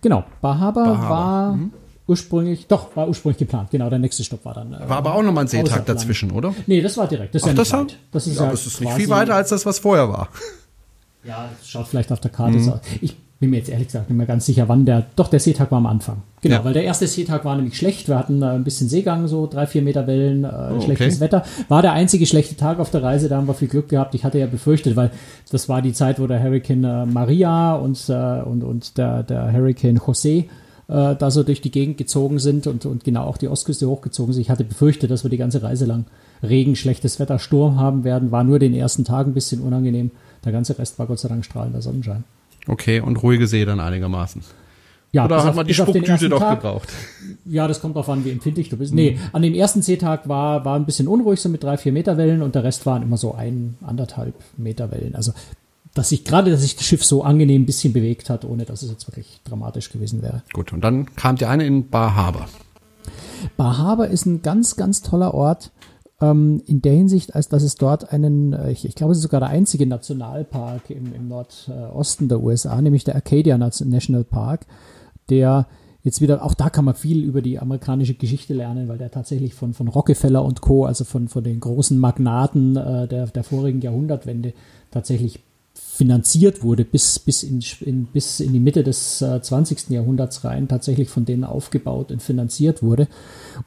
[0.01, 1.09] Genau, Bar Harbor, Bar Harbor.
[1.09, 1.73] war mhm.
[2.07, 3.71] ursprünglich, doch, war ursprünglich geplant.
[3.71, 4.73] Genau, der nächste Stopp war dann.
[4.73, 6.53] Äh, war aber auch nochmal ein Seetag dazwischen, oder?
[6.67, 7.35] Nee, das war direkt.
[7.35, 9.35] Das ist Ach, ja das, hat, das ist ja, ja das ist nicht viel weiter
[9.35, 10.27] als das, was vorher war.
[11.23, 12.63] Ja, das schaut vielleicht auf der Karte mhm.
[12.63, 12.79] so.
[12.99, 15.69] Ich bin mir jetzt ehrlich gesagt nicht mehr ganz sicher, wann der, doch der Seetag
[15.69, 16.21] war am Anfang.
[16.39, 16.63] Genau, ja.
[16.63, 18.07] weil der erste Seetag war nämlich schlecht.
[18.07, 21.19] Wir hatten äh, ein bisschen Seegang, so drei, vier Meter Wellen, äh, oh, schlechtes okay.
[21.19, 21.43] Wetter.
[21.67, 24.15] War der einzige schlechte Tag auf der Reise, da haben wir viel Glück gehabt.
[24.15, 25.11] Ich hatte ja befürchtet, weil
[25.51, 29.51] das war die Zeit, wo der Hurricane äh, Maria und, äh, und, und der, der
[29.51, 30.45] Hurricane José
[30.87, 34.31] äh, da so durch die Gegend gezogen sind und, und genau auch die Ostküste hochgezogen
[34.31, 34.41] sind.
[34.41, 36.05] Ich hatte befürchtet, dass wir die ganze Reise lang
[36.41, 38.31] Regen, schlechtes Wetter, Sturm haben werden.
[38.31, 40.11] War nur den ersten Tag ein bisschen unangenehm.
[40.45, 42.23] Der ganze Rest war Gott sei Dank strahlender Sonnenschein.
[42.67, 44.41] Okay, und ruhige See dann einigermaßen.
[45.11, 46.89] Ja, Oder hat man die Spucktüte doch Tag, gebraucht?
[47.45, 48.95] Ja, das kommt darauf an, wie empfindlich du bist.
[48.95, 52.17] Nee, an dem ersten Seetag war, war ein bisschen unruhig, so mit drei, vier Meter
[52.17, 55.15] Wellen und der Rest waren immer so ein, anderthalb Meter Wellen.
[55.15, 55.31] Also,
[55.93, 58.81] dass sich gerade, dass sich das Schiff so angenehm ein bisschen bewegt hat, ohne dass
[58.81, 60.41] es jetzt wirklich dramatisch gewesen wäre.
[60.51, 62.47] Gut, und dann kam der eine in Bar Harbor.
[63.55, 65.69] Bar Harbor ist ein ganz, ganz toller Ort
[66.21, 69.23] ähm, in der Hinsicht, als dass es dort einen, äh, ich, ich glaube, es ist
[69.23, 74.65] sogar der einzige Nationalpark im, im Nordosten der USA, nämlich der Arcadia National Park,
[75.29, 75.67] der
[76.03, 79.53] jetzt wieder, auch da kann man viel über die amerikanische Geschichte lernen, weil der tatsächlich
[79.53, 83.81] von, von Rockefeller und Co., also von, von den großen Magnaten äh, der, der vorigen
[83.81, 84.53] Jahrhundertwende,
[84.91, 85.39] tatsächlich
[85.93, 89.91] finanziert wurde bis, bis, in, in, bis in die Mitte des äh, 20.
[89.91, 93.07] Jahrhunderts rein, tatsächlich von denen aufgebaut und finanziert wurde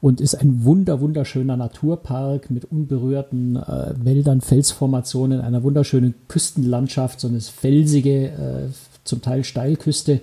[0.01, 7.29] und ist ein wunder, wunderschöner Naturpark mit unberührten äh, Wäldern, Felsformationen, einer wunderschönen Küstenlandschaft, so
[7.29, 8.69] eine felsige, äh,
[9.05, 10.19] zum Teil Steilküste.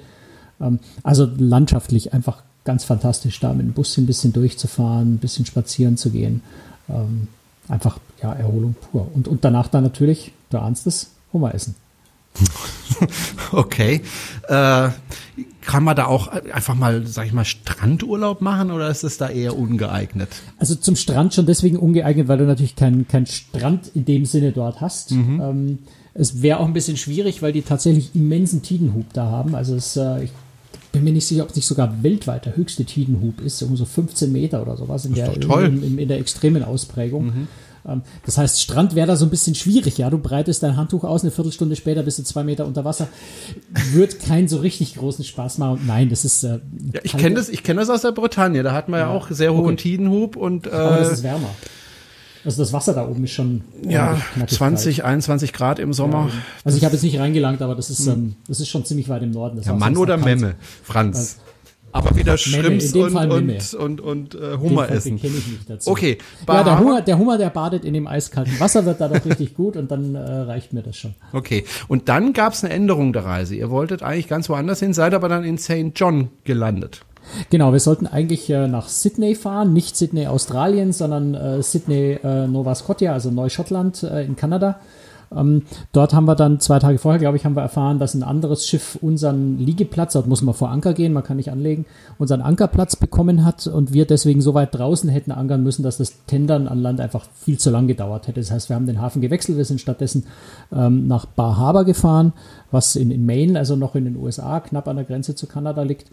[0.60, 5.46] Ähm, also landschaftlich einfach ganz fantastisch, da mit dem Bus ein bisschen durchzufahren, ein bisschen
[5.46, 6.42] spazieren zu gehen.
[6.90, 7.28] Ähm,
[7.66, 9.08] einfach, ja, Erholung pur.
[9.14, 11.74] Und, und danach dann natürlich, du ahnst es, Hummer essen.
[13.52, 14.00] okay.
[14.48, 14.88] Äh,
[15.62, 19.28] kann man da auch einfach mal, sag ich mal, Strandurlaub machen oder ist es da
[19.30, 20.28] eher ungeeignet?
[20.58, 24.52] Also zum Strand schon deswegen ungeeignet, weil du natürlich keinen kein Strand in dem Sinne
[24.52, 25.12] dort hast.
[25.12, 25.40] Mhm.
[25.40, 25.78] Ähm,
[26.12, 29.54] es wäre auch ein bisschen schwierig, weil die tatsächlich immensen Tidenhub da haben.
[29.54, 30.30] Also es, äh, ich
[30.92, 33.84] bin mir nicht sicher, ob es nicht sogar weltweit der höchste Tidenhub ist, um so
[33.84, 37.26] 15 Meter oder sowas in, der, in, in, in, der extremen Ausprägung.
[37.26, 37.48] Mhm.
[37.86, 40.10] Ähm, das heißt, Strand wäre da so ein bisschen schwierig, ja.
[40.10, 43.08] Du breitest dein Handtuch aus, eine Viertelstunde später bist du zwei Meter unter Wasser.
[43.92, 45.80] Wird keinen so richtig großen Spaß machen.
[45.86, 46.44] nein, das ist.
[46.44, 46.60] Äh,
[46.92, 48.62] ja, ich kenne das, ich kenne das aus der Bretagne.
[48.62, 49.76] Da hat man ja, ja auch sehr hohen okay.
[49.76, 50.66] Tidenhub und.
[50.66, 51.50] Äh, Aber das ist wärmer.
[52.44, 55.08] Also das Wasser da oben ist schon ja 20, kalt.
[55.08, 56.28] 21 Grad im Sommer.
[56.28, 58.12] Ja, also ich habe jetzt nicht reingelangt, aber das ist hm.
[58.12, 59.56] ähm, das ist schon ziemlich weit im Norden.
[59.56, 61.38] Das ja, Mann oder Memme, Franz.
[61.94, 65.16] Aber wieder Schrimps und, und, und, und, äh, Hummer essen.
[65.16, 65.92] kenne ich nicht dazu.
[65.92, 66.18] Okay.
[66.48, 69.54] Ja, der Hummer, der Hummer, der badet in dem eiskalten Wasser, wird da doch richtig
[69.54, 71.14] gut und dann äh, reicht mir das schon.
[71.32, 71.64] Okay.
[71.86, 73.54] Und dann gab es eine Änderung der Reise.
[73.54, 75.92] Ihr wolltet eigentlich ganz woanders hin, seid aber dann in St.
[75.94, 77.02] John gelandet.
[77.50, 82.48] Genau, wir sollten eigentlich äh, nach Sydney fahren, nicht Sydney, Australien, sondern äh, Sydney, äh,
[82.48, 84.80] Nova Scotia, also Neuschottland äh, in Kanada.
[85.36, 88.22] Ähm, dort haben wir dann zwei Tage vorher, glaube ich, haben wir erfahren, dass ein
[88.22, 91.86] anderes Schiff unseren Liegeplatz, dort muss man vor Anker gehen, man kann nicht anlegen,
[92.18, 96.24] unseren Ankerplatz bekommen hat und wir deswegen so weit draußen hätten ankern müssen, dass das
[96.26, 98.40] Tendern an Land einfach viel zu lang gedauert hätte.
[98.40, 100.24] Das heißt, wir haben den Hafen gewechselt, wir sind stattdessen
[100.72, 102.32] ähm, nach Bar Harbor gefahren,
[102.70, 105.82] was in, in Maine, also noch in den USA, knapp an der Grenze zu Kanada
[105.82, 106.08] liegt.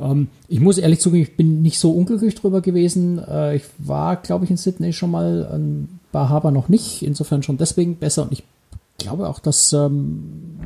[0.00, 3.18] Ähm, ich muss ehrlich zugeben, ich bin nicht so unglücklich drüber gewesen.
[3.18, 7.58] Äh, ich war, glaube ich, in Sydney schon mal ein Bahaba noch nicht, insofern schon
[7.58, 8.22] deswegen besser.
[8.22, 8.44] Und ich
[8.98, 10.60] glaube auch, dass ähm,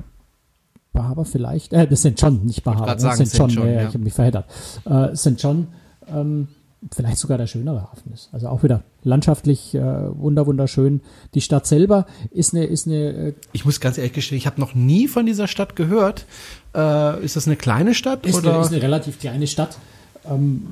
[0.93, 2.15] Bahaba vielleicht, äh, das St.
[2.17, 3.37] John, nicht Bahaba, das St.
[3.37, 4.47] John, John, ja, ich habe mich verheddert.
[4.85, 5.35] Äh, St.
[5.39, 5.69] John
[6.09, 6.49] ähm,
[6.91, 8.29] vielleicht sogar der schönere Hafen ist.
[8.33, 11.01] Also auch wieder landschaftlich äh, wunder wunderschön.
[11.35, 13.13] Die Stadt selber ist eine ist eine.
[13.13, 16.27] Äh, ich muss ganz ehrlich gestehen, ich habe noch nie von dieser Stadt gehört.
[16.75, 18.55] Äh, ist das eine kleine Stadt ist oder?
[18.55, 19.79] Eine, ist eine relativ kleine Stadt
[20.29, 20.67] ähm,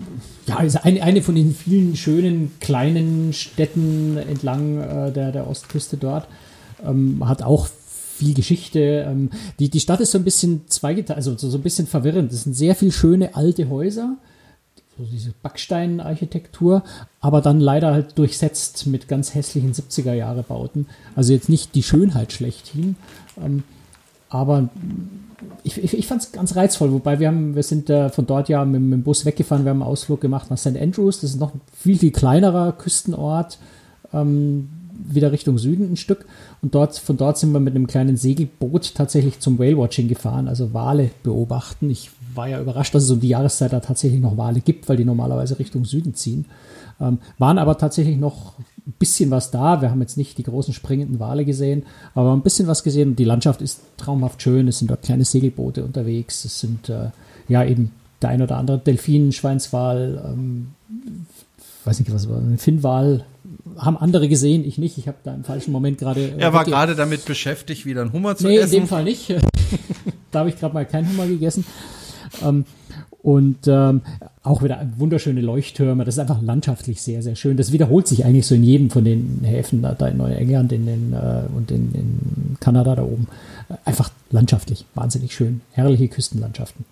[0.47, 5.97] ja, ist eine, eine von den vielen schönen kleinen Städten entlang äh, der, der Ostküste
[5.97, 6.29] dort.
[6.85, 7.69] Ähm, hat auch
[8.17, 9.07] viel Geschichte.
[9.09, 12.33] Ähm, die, die Stadt ist so ein bisschen zweigeteilt, also so, so ein bisschen verwirrend.
[12.33, 14.17] Es sind sehr viele schöne alte Häuser.
[14.99, 16.85] so diese Backsteinarchitektur,
[17.21, 20.87] aber dann leider halt durchsetzt mit ganz hässlichen 70er-Jahre-Bauten.
[21.17, 22.97] Also jetzt nicht die Schönheit schlechthin,
[23.43, 23.65] ähm,
[24.29, 24.69] aber
[25.63, 28.49] ich, ich, ich fand es ganz reizvoll, wobei wir haben, wir sind äh, von dort
[28.49, 30.77] ja mit, mit, dem Bus weggefahren, wir haben einen Ausflug gemacht nach St.
[30.77, 33.59] Andrews, das ist noch ein viel, viel kleinerer Küstenort,
[34.13, 36.27] ähm, wieder Richtung Süden ein Stück.
[36.63, 40.75] Und dort, von dort sind wir mit einem kleinen Segelboot tatsächlich zum Whale-Watching gefahren, also
[40.75, 41.89] Wale beobachten.
[41.89, 44.97] Ich war ja überrascht, dass es um die Jahreszeit da tatsächlich noch Wale gibt, weil
[44.97, 46.45] die normalerweise Richtung Süden ziehen.
[47.01, 48.55] Ähm, waren aber tatsächlich noch
[48.91, 49.81] ein bisschen was da.
[49.81, 53.17] Wir haben jetzt nicht die großen springenden Wale gesehen, aber ein bisschen was gesehen.
[53.17, 54.69] Die Landschaft ist traumhaft schön.
[54.69, 56.45] Es sind dort kleine Segelboote unterwegs.
[56.45, 57.11] Es sind äh,
[57.49, 60.73] ja eben der ein oder andere Delfin, Schweinswal, ähm,
[61.85, 63.25] weiß nicht was war, ein Finnwal.
[63.79, 64.99] Haben andere gesehen, ich nicht.
[64.99, 66.35] Ich habe da im falschen Moment gerade.
[66.37, 68.71] Er war gerade damit beschäftigt, wieder einen Hummer zu nee, essen.
[68.71, 69.35] Nee, in dem Fall nicht.
[70.31, 71.65] da habe ich gerade mal keinen Hummer gegessen.
[72.43, 72.65] Ähm,
[73.23, 74.03] und ähm,
[74.43, 76.05] auch wieder wunderschöne Leuchttürme.
[76.05, 77.57] Das ist einfach landschaftlich sehr, sehr schön.
[77.57, 81.13] Das wiederholt sich eigentlich so in jedem von den Häfen da, in Neuengland in den,
[81.13, 83.29] äh, und in, in Kanada da oben.
[83.85, 85.61] Einfach landschaftlich, wahnsinnig schön.
[85.73, 86.85] Herrliche Küstenlandschaften.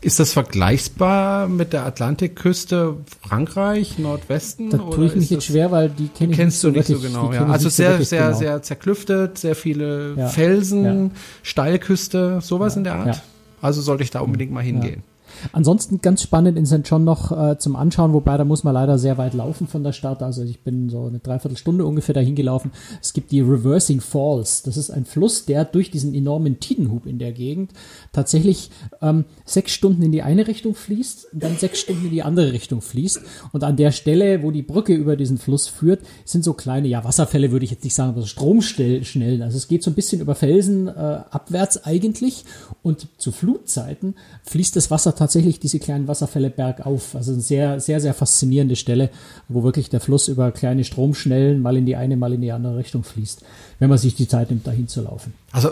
[0.00, 4.70] Ist das vergleichbar mit der Atlantikküste Frankreich, Nordwesten?
[4.70, 7.12] Da tue ich mich jetzt schwer, weil die kenne ich kennst so du nicht wirklich,
[7.12, 7.32] so genau.
[7.32, 7.46] Ja.
[7.46, 8.38] Also sehr, so sehr, genau.
[8.38, 10.26] sehr zerklüftet, sehr viele ja.
[10.26, 11.10] Felsen, ja.
[11.44, 13.22] Steilküste, sowas in der Art.
[13.60, 15.04] Also sollte ich da unbedingt mal hingehen.
[15.52, 16.82] Ansonsten ganz spannend in St.
[16.84, 19.92] John noch äh, zum Anschauen, wobei da muss man leider sehr weit laufen von der
[19.92, 20.22] Stadt.
[20.22, 22.70] Also ich bin so eine Dreiviertelstunde ungefähr dahin gelaufen.
[23.00, 24.62] Es gibt die Reversing Falls.
[24.62, 27.72] Das ist ein Fluss, der durch diesen enormen Tidenhub in der Gegend
[28.12, 32.52] tatsächlich ähm, sechs Stunden in die eine Richtung fließt, dann sechs Stunden in die andere
[32.52, 33.20] Richtung fließt.
[33.52, 37.04] Und an der Stelle, wo die Brücke über diesen Fluss führt, sind so kleine, ja,
[37.04, 39.42] Wasserfälle würde ich jetzt nicht sagen, aber Stromschnellen.
[39.42, 42.44] Also es geht so ein bisschen über Felsen äh, abwärts eigentlich.
[42.82, 47.14] Und zu Flutzeiten fließt das Wasser tatsächlich diese kleinen Wasserfälle bergauf.
[47.14, 49.10] Also eine sehr, sehr, sehr faszinierende Stelle,
[49.48, 52.76] wo wirklich der Fluss über kleine Stromschnellen mal in die eine, mal in die andere
[52.76, 53.42] Richtung fließt,
[53.78, 55.34] wenn man sich die Zeit nimmt, dahin zu laufen.
[55.52, 55.70] Also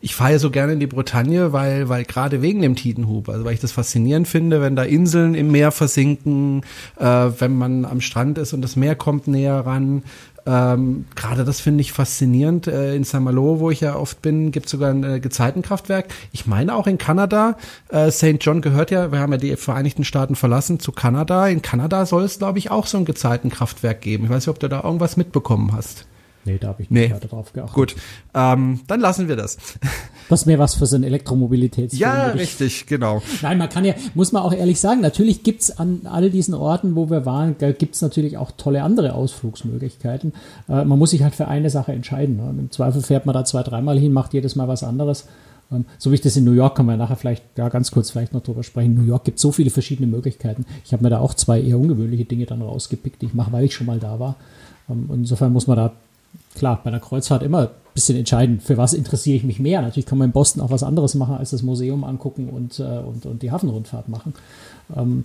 [0.00, 3.44] ich fahre ja so gerne in die Bretagne, weil, weil gerade wegen dem Tidenhub, also
[3.44, 6.62] weil ich das faszinierend finde, wenn da Inseln im Meer versinken,
[6.98, 10.02] äh, wenn man am Strand ist und das Meer kommt näher ran,
[10.46, 12.66] ähm, Gerade das finde ich faszinierend.
[12.66, 16.06] Äh, in Saint-Malo, wo ich ja oft bin, gibt es sogar ein äh, Gezeitenkraftwerk.
[16.32, 17.56] Ich meine auch in Kanada.
[17.88, 18.36] Äh, St.
[18.40, 21.48] John gehört ja, wir haben ja die Vereinigten Staaten verlassen, zu Kanada.
[21.48, 24.24] In Kanada soll es, glaube ich, auch so ein Gezeitenkraftwerk geben.
[24.24, 26.06] Ich weiß nicht, ob du da irgendwas mitbekommen hast.
[26.44, 27.14] Nee, da habe ich nicht nee.
[27.14, 27.74] weiter drauf geachtet.
[27.74, 27.96] Gut,
[28.34, 29.58] ähm, dann lassen wir das.
[30.30, 32.00] Das wäre was für so ein Elektromobilitätsfilm.
[32.00, 33.20] Ja, richtig, genau.
[33.42, 36.96] Nein, man kann ja, muss man auch ehrlich sagen, natürlich gibt's an all diesen Orten,
[36.96, 40.32] wo wir waren, gibt's natürlich auch tolle andere Ausflugsmöglichkeiten.
[40.68, 42.36] Äh, man muss sich halt für eine Sache entscheiden.
[42.36, 42.54] Ne?
[42.58, 45.26] Im Zweifel fährt man da zwei, dreimal hin, macht jedes Mal was anderes.
[45.72, 48.10] Ähm, so wie ich das in New York, kann man nachher vielleicht, ja, ganz kurz
[48.10, 48.94] vielleicht noch drüber sprechen.
[48.94, 50.64] New York gibt so viele verschiedene Möglichkeiten.
[50.84, 53.64] Ich habe mir da auch zwei eher ungewöhnliche Dinge dann rausgepickt, die ich mache, weil
[53.64, 54.36] ich schon mal da war.
[54.88, 55.92] Ähm, und insofern muss man da
[56.54, 59.82] klar, bei einer Kreuzfahrt immer ein bisschen entscheiden, für was interessiere ich mich mehr.
[59.82, 62.82] Natürlich kann man in Boston auch was anderes machen, als das Museum angucken und, äh,
[62.82, 64.34] und, und die Hafenrundfahrt machen.
[64.96, 65.24] Ähm,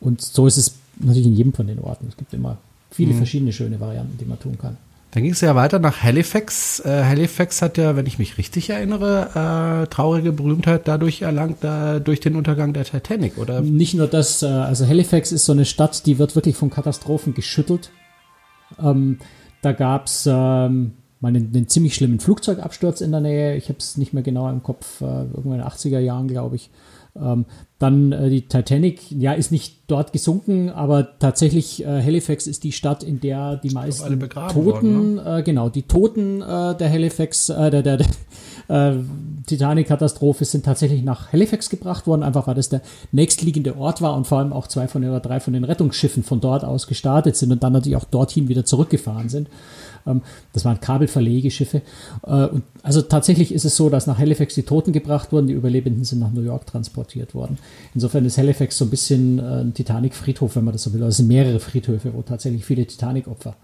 [0.00, 2.06] und so ist es natürlich in jedem von den Orten.
[2.08, 2.58] Es gibt immer
[2.90, 3.18] viele mhm.
[3.18, 4.76] verschiedene schöne Varianten, die man tun kann.
[5.10, 6.80] Dann ging es ja weiter nach Halifax.
[6.80, 12.00] Äh, Halifax hat ja, wenn ich mich richtig erinnere, äh, traurige Berühmtheit dadurch erlangt, äh,
[12.00, 13.62] durch den Untergang der Titanic, oder?
[13.62, 17.32] Nicht nur das, äh, also Halifax ist so eine Stadt, die wird wirklich von Katastrophen
[17.32, 17.90] geschüttelt.
[18.82, 19.18] Ähm,
[19.62, 23.56] da gab es ähm, mal einen, einen, ziemlich schlimmen Flugzeugabsturz in der Nähe.
[23.56, 26.56] Ich habe es nicht mehr genau im Kopf, äh, irgendwann in den 80er Jahren, glaube
[26.56, 26.70] ich.
[27.20, 27.46] Ähm,
[27.78, 32.72] dann äh, die Titanic, ja, ist nicht dort gesunken, aber tatsächlich äh, Halifax ist die
[32.72, 35.38] Stadt, in der die meisten Toten, worden, ne?
[35.38, 38.06] äh, genau, die Toten äh, der Halifax, äh, der, der, der
[38.68, 38.96] äh,
[39.46, 44.26] Titanic-Katastrophe sind tatsächlich nach Halifax gebracht worden, einfach weil das der nächstliegende Ort war und
[44.26, 47.36] vor allem auch zwei von den oder drei von den Rettungsschiffen von dort aus gestartet
[47.36, 49.48] sind und dann natürlich auch dorthin wieder zurückgefahren sind.
[50.08, 51.82] Ähm, das waren Kabelverlegeschiffe.
[52.26, 55.54] Äh, und also tatsächlich ist es so, dass nach Halifax die Toten gebracht wurden, die
[55.54, 57.58] Überlebenden sind nach New York transportiert worden.
[57.94, 61.02] Insofern ist Halifax so ein bisschen äh, ein Titanic-Friedhof, wenn man das so will.
[61.02, 63.54] Also es sind mehrere Friedhöfe, wo tatsächlich viele Titanic-Opfer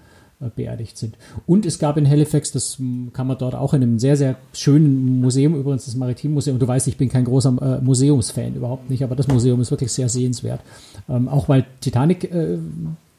[0.41, 1.17] äh, beerdigt sind.
[1.47, 4.37] Und es gab in Halifax, das hm, kann man dort auch in einem sehr, sehr
[4.53, 9.05] schönen Museum, übrigens das Maritimmuseum, du weißt, ich bin kein großer äh, Museumsfan, überhaupt nicht,
[9.05, 10.61] aber das Museum ist wirklich sehr sehenswert.
[11.09, 12.59] Ähm, auch weil Titanic äh,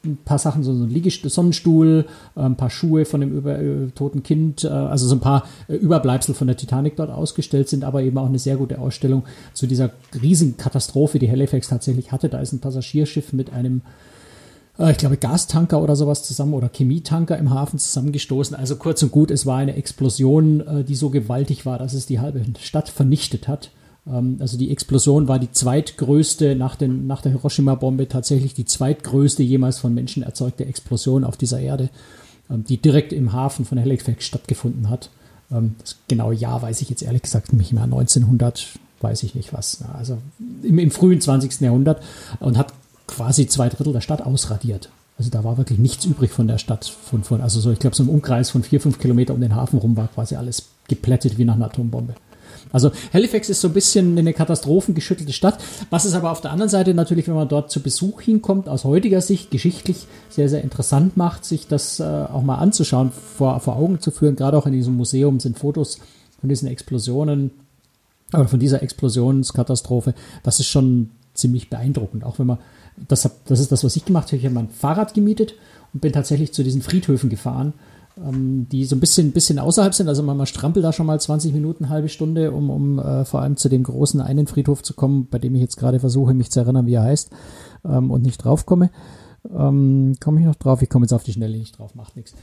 [0.05, 3.89] ein paar Sachen, so ein Liegest Sonnenstuhl, äh, ein paar Schuhe von dem über, äh,
[3.95, 7.83] toten Kind, äh, also so ein paar äh, Überbleibsel von der Titanic dort ausgestellt sind,
[7.83, 9.91] aber eben auch eine sehr gute Ausstellung zu dieser
[10.21, 12.29] riesigen Katastrophe, die Halifax tatsächlich hatte.
[12.29, 13.81] Da ist ein Passagierschiff mit einem
[14.77, 18.55] äh, ich glaube, Gastanker oder sowas zusammen oder Chemietanker im Hafen zusammengestoßen.
[18.55, 22.05] Also kurz und gut, es war eine Explosion, äh, die so gewaltig war, dass es
[22.05, 23.71] die halbe Stadt vernichtet hat.
[24.07, 29.43] Ähm, also die Explosion war die zweitgrößte nach, den, nach der Hiroshima-Bombe tatsächlich die zweitgrößte
[29.43, 31.89] jemals von Menschen erzeugte Explosion auf dieser Erde,
[32.49, 35.09] ähm, die direkt im Hafen von Halifax stattgefunden hat.
[35.51, 37.83] Ähm, das genaue Jahr weiß ich jetzt ehrlich gesagt nicht mehr.
[37.83, 39.83] 1900, weiß ich nicht was.
[39.93, 40.17] Also
[40.63, 41.61] im, im frühen 20.
[41.61, 42.01] Jahrhundert
[42.39, 42.73] und hat
[43.07, 44.89] quasi zwei Drittel der Stadt ausradiert.
[45.17, 46.85] Also da war wirklich nichts übrig von der Stadt.
[46.85, 49.55] Von, von, also so, ich glaube, so im Umkreis von vier, fünf Kilometer um den
[49.55, 52.15] Hafen rum war quasi alles geplättet wie nach einer Atombombe.
[52.75, 56.69] Also Halifax ist so ein bisschen eine katastrophengeschüttelte Stadt, was es aber auf der anderen
[56.69, 61.15] Seite natürlich, wenn man dort zu Besuch hinkommt, aus heutiger Sicht geschichtlich sehr, sehr interessant
[61.15, 64.35] macht, sich das äh, auch mal anzuschauen, vor, vor Augen zu führen.
[64.35, 65.99] Gerade auch in diesem Museum sind Fotos
[66.41, 67.51] von diesen Explosionen,
[68.33, 70.13] oder von dieser Explosionskatastrophe.
[70.43, 72.57] Das ist schon ziemlich beeindruckend, auch wenn man
[73.07, 74.37] das, das ist das, was ich gemacht habe.
[74.37, 75.53] Ich habe mein Fahrrad gemietet
[75.93, 77.73] und bin tatsächlich zu diesen Friedhöfen gefahren,
[78.17, 80.07] die so ein bisschen, bisschen außerhalb sind.
[80.07, 83.41] Also man, man strampelt da schon mal 20 Minuten, halbe Stunde, um, um äh, vor
[83.41, 86.49] allem zu dem großen einen Friedhof zu kommen, bei dem ich jetzt gerade versuche, mich
[86.49, 87.31] zu erinnern, wie er heißt
[87.83, 88.89] ähm, und nicht draufkomme.
[89.53, 90.81] Ähm, komme ich noch drauf?
[90.81, 92.33] Ich komme jetzt auf die Schnelle nicht drauf, macht nichts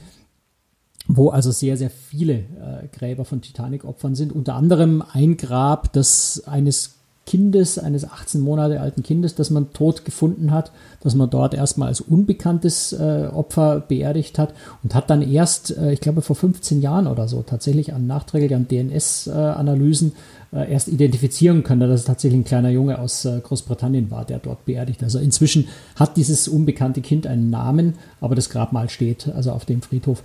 [1.09, 4.33] wo also sehr, sehr viele äh, Gräber von Titanic-Opfern sind.
[4.33, 10.05] Unter anderem ein Grab das eines Kindes, eines 18 Monate alten Kindes, das man tot
[10.05, 15.23] gefunden hat, das man dort erstmal als unbekanntes äh, Opfer beerdigt hat und hat dann
[15.23, 20.13] erst, äh, ich glaube vor 15 Jahren oder so, tatsächlich an nachträglichen DNS-Analysen
[20.53, 24.39] äh, erst identifizieren können, dass es tatsächlich ein kleiner Junge aus äh, Großbritannien war, der
[24.39, 25.03] dort beerdigt.
[25.03, 29.81] Also inzwischen hat dieses unbekannte Kind einen Namen, aber das Grabmal steht also auf dem
[29.81, 30.23] Friedhof.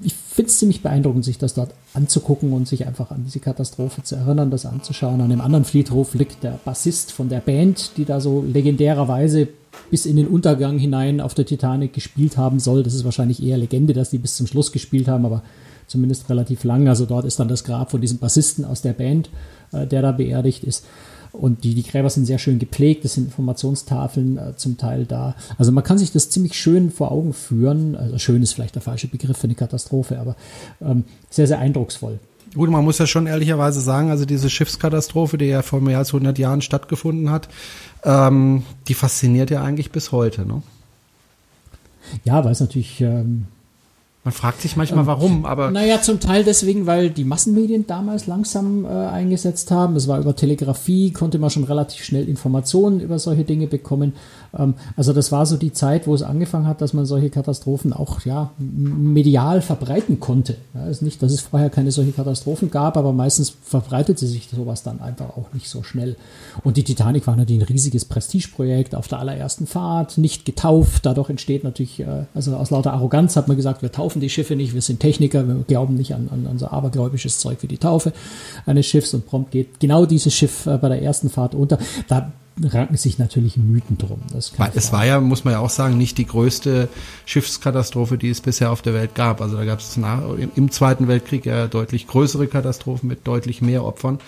[0.00, 4.02] Ich finde es ziemlich beeindruckend, sich das dort anzugucken und sich einfach an diese Katastrophe
[4.02, 5.22] zu erinnern, das anzuschauen.
[5.22, 9.48] An dem anderen Friedhof liegt der Bassist von der Band, die da so legendärerweise
[9.90, 12.82] bis in den Untergang hinein auf der Titanic gespielt haben soll.
[12.82, 15.42] Das ist wahrscheinlich eher Legende, dass die bis zum Schluss gespielt haben, aber
[15.86, 16.86] zumindest relativ lang.
[16.86, 19.30] Also dort ist dann das Grab von diesem Bassisten aus der Band,
[19.72, 20.84] äh, der da beerdigt ist.
[21.36, 25.34] Und die, die Gräber sind sehr schön gepflegt, es sind Informationstafeln äh, zum Teil da.
[25.58, 27.94] Also man kann sich das ziemlich schön vor Augen führen.
[27.94, 30.36] Also schön ist vielleicht der falsche Begriff für eine Katastrophe, aber
[30.80, 32.18] ähm, sehr, sehr eindrucksvoll.
[32.54, 36.08] Gut, man muss ja schon ehrlicherweise sagen, also diese Schiffskatastrophe, die ja vor mehr als
[36.08, 37.48] 100 Jahren stattgefunden hat,
[38.02, 40.62] ähm, die fasziniert ja eigentlich bis heute, ne?
[42.24, 43.46] Ja, weil es natürlich ähm,
[44.26, 45.70] man fragt sich manchmal, ähm, warum, aber.
[45.70, 49.94] Naja, zum Teil deswegen, weil die Massenmedien damals langsam äh, eingesetzt haben.
[49.94, 54.14] Es war über Telegrafie, konnte man schon relativ schnell Informationen über solche Dinge bekommen.
[54.58, 57.92] Ähm, also das war so die Zeit, wo es angefangen hat, dass man solche Katastrophen
[57.92, 60.56] auch ja, medial verbreiten konnte.
[60.74, 64.82] Ja, ist nicht, dass es vorher keine solche Katastrophen gab, aber meistens verbreitete sich sowas
[64.82, 66.16] dann einfach auch nicht so schnell.
[66.64, 71.06] Und die Titanic war natürlich ein riesiges Prestigeprojekt auf der allerersten Fahrt, nicht getauft.
[71.06, 74.56] Dadurch entsteht natürlich, äh, also aus lauter Arroganz hat man gesagt, wir taufen die Schiffe
[74.56, 78.12] nicht, wir sind Techniker, wir glauben nicht an, an, an abergläubisches Zeug wie die Taufe
[78.64, 81.78] eines Schiffs und prompt geht genau dieses Schiff äh, bei der ersten Fahrt unter.
[82.08, 84.20] Da ranken sich natürlich Mythen drum.
[84.34, 86.88] es war ja, muss man ja auch sagen, nicht die größte
[87.26, 89.40] Schiffskatastrophe, die es bisher auf der Welt gab.
[89.40, 94.18] Also da gab es im Zweiten Weltkrieg ja deutlich größere Katastrophen mit deutlich mehr Opfern.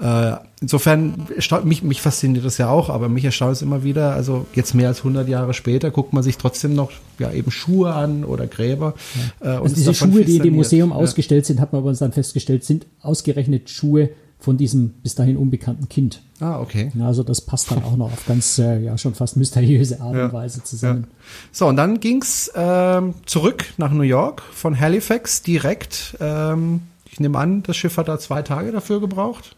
[0.00, 1.26] Äh, insofern,
[1.64, 4.88] mich, mich fasziniert das ja auch, aber mich erstaunt es immer wieder, also jetzt mehr
[4.88, 8.94] als 100 Jahre später guckt man sich trotzdem noch ja eben Schuhe an oder Gräber.
[9.42, 9.56] Ja.
[9.56, 10.96] Äh, und also diese Schuhe, die im Museum ja.
[10.96, 15.36] ausgestellt sind, hat man aber uns dann festgestellt, sind ausgerechnet Schuhe von diesem bis dahin
[15.36, 16.22] unbekannten Kind.
[16.40, 16.90] Ah, okay.
[17.00, 20.32] Also das passt dann auch noch auf ganz, äh, ja, schon fast mysteriöse Art und
[20.32, 21.06] Weise zusammen.
[21.08, 21.16] Ja.
[21.52, 26.16] So, und dann ging's ähm, zurück nach New York von Halifax direkt.
[26.20, 29.54] Ähm, ich nehme an, das Schiff hat da zwei Tage dafür gebraucht.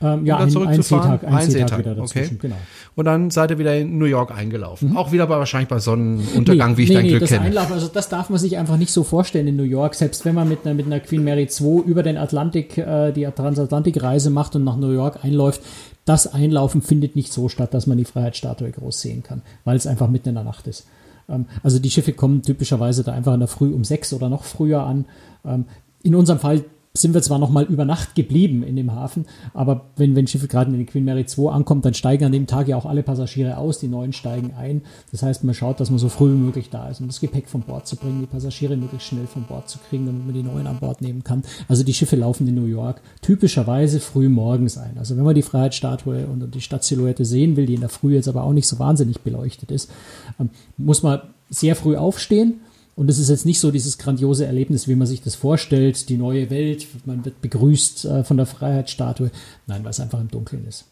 [0.00, 2.48] Ähm, ja, ein, ein Seetag, ein, ein Seetag, wieder dazwischen, okay.
[2.48, 2.56] genau.
[2.94, 4.90] Und dann seid ihr wieder in New York eingelaufen.
[4.90, 4.96] Mhm.
[4.96, 7.46] Auch wieder bei, wahrscheinlich bei Sonnenuntergang, nee, wie ich nee, dein nee, Glück das kenne.
[7.46, 9.96] Einlaufen, also das darf man sich einfach nicht so vorstellen in New York.
[9.96, 13.24] Selbst wenn man mit einer, mit einer Queen Mary II über den Atlantik, äh, die
[13.24, 15.62] Transatlantikreise macht und nach New York einläuft,
[16.04, 19.86] das Einlaufen findet nicht so statt, dass man die Freiheitsstatue groß sehen kann, weil es
[19.86, 20.86] einfach mitten in der Nacht ist.
[21.28, 24.44] Ähm, also die Schiffe kommen typischerweise da einfach in der Früh um sechs oder noch
[24.44, 25.06] früher an.
[25.44, 25.64] Ähm,
[26.02, 26.64] in unserem Fall
[27.00, 30.48] sind wir zwar noch mal über Nacht geblieben in dem Hafen, aber wenn, wenn Schiffe
[30.48, 33.02] gerade in den Queen Mary 2 ankommt, dann steigen an dem Tag ja auch alle
[33.02, 34.82] Passagiere aus, die neuen steigen ein.
[35.12, 37.48] Das heißt, man schaut, dass man so früh wie möglich da ist, um das Gepäck
[37.48, 40.42] von Bord zu bringen, die Passagiere möglichst schnell von Bord zu kriegen, damit man die
[40.42, 41.42] neuen an Bord nehmen kann.
[41.68, 44.98] Also die Schiffe laufen in New York typischerweise früh morgens ein.
[44.98, 48.28] Also wenn man die Freiheitsstatue und die Stadtsilhouette sehen will, die in der Früh jetzt
[48.28, 49.90] aber auch nicht so wahnsinnig beleuchtet ist,
[50.38, 52.60] ähm, muss man sehr früh aufstehen
[52.98, 56.16] und es ist jetzt nicht so dieses grandiose Erlebnis, wie man sich das vorstellt, die
[56.16, 59.30] neue Welt, man wird begrüßt äh, von der Freiheitsstatue.
[59.68, 60.84] Nein, weil es einfach im Dunkeln ist.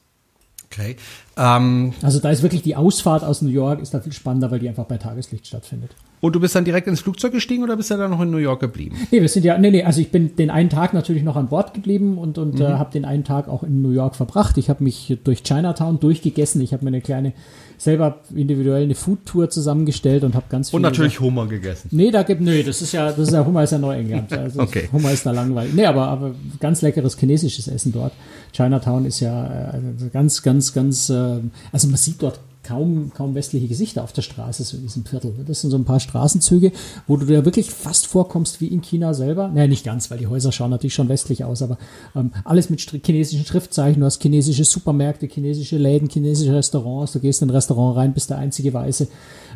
[0.67, 0.95] Okay.
[1.37, 4.61] Ähm, also da ist wirklich die Ausfahrt aus New York ist da viel spannender, weil
[4.61, 5.97] die einfach bei Tageslicht stattfindet.
[6.21, 8.39] Und du bist dann direkt ins Flugzeug gestiegen oder bist du dann noch in New
[8.39, 8.97] York geblieben?
[9.11, 11.49] Nee, wir sind ja, nee, nee, also ich bin den einen Tag natürlich noch an
[11.49, 12.63] Bord geblieben und, und mhm.
[12.63, 14.57] äh, habe den einen Tag auch in New York verbracht.
[14.57, 16.63] Ich habe mich durch Chinatown durchgegessen.
[16.63, 17.35] Ich habe mir eine kleine,
[17.77, 20.77] selber individuell eine Foodtour zusammengestellt und habe ganz viel.
[20.77, 21.89] Und natürlich Hummer gegessen.
[21.93, 24.33] Nee, da gibt, nee, das ist ja, das ist ja, Hummer ist ja Neuengland.
[24.37, 24.89] Also okay.
[24.93, 25.75] Hummer ist da langweilig.
[25.75, 28.13] Nee, aber, aber ganz leckeres chinesisches Essen dort.
[28.53, 31.41] Chinatown ist ja äh, ganz, ganz, ganz, äh,
[31.73, 35.33] also man sieht dort kaum, kaum westliche Gesichter auf der Straße, so in diesem Viertel.
[35.47, 36.73] Das sind so ein paar Straßenzüge,
[37.07, 39.49] wo du dir wirklich fast vorkommst wie in China selber.
[39.49, 41.79] Naja, nicht ganz, weil die Häuser schauen natürlich schon westlich aus, aber
[42.17, 44.01] ähm, alles mit chinesischen Schriftzeichen.
[44.01, 47.13] Du hast chinesische Supermärkte, chinesische Läden, chinesische Restaurants.
[47.13, 49.07] Du gehst in ein Restaurant rein, bist der einzige Weiße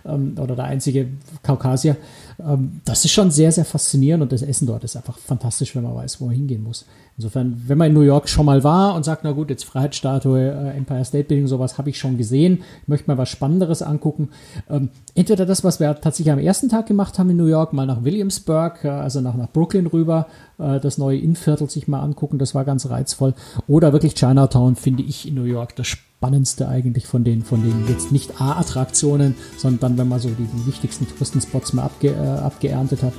[0.05, 1.09] ähm, oder der einzige
[1.43, 1.97] Kaukasier.
[2.39, 5.83] Ähm, das ist schon sehr, sehr faszinierend und das Essen dort ist einfach fantastisch, wenn
[5.83, 6.85] man weiß, wo man hingehen muss.
[7.21, 10.41] Insofern, wenn man in New York schon mal war und sagt, na gut, jetzt Freiheitsstatue,
[10.41, 14.31] äh, Empire State Building, sowas habe ich schon gesehen, möchte mal was Spannenderes angucken.
[14.71, 17.85] Ähm, entweder das, was wir tatsächlich am ersten Tag gemacht haben in New York, mal
[17.85, 20.29] nach Williamsburg, äh, also nach, nach Brooklyn rüber,
[20.59, 23.35] äh, das neue Innenviertel sich mal angucken, das war ganz reizvoll.
[23.69, 27.87] Oder wirklich Chinatown finde ich in New York das spannendste eigentlich von den, von den
[27.87, 32.17] jetzt nicht A-Attraktionen, sondern dann, wenn man so die, die wichtigsten Touristenspots mal abge, äh,
[32.17, 33.13] abgeerntet hat,